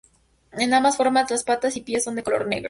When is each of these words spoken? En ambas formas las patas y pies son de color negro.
En 0.53 0.73
ambas 0.73 0.97
formas 0.97 1.29
las 1.29 1.43
patas 1.43 1.77
y 1.77 1.81
pies 1.81 2.05
son 2.05 2.15
de 2.15 2.23
color 2.23 2.47
negro. 2.47 2.59